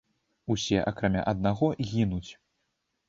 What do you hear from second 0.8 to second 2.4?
акрамя аднаго, гінуць.